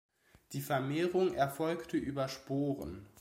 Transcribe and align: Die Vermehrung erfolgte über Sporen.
Die 0.53 0.61
Vermehrung 0.61 1.35
erfolgte 1.35 1.95
über 1.95 2.27
Sporen. 2.27 3.05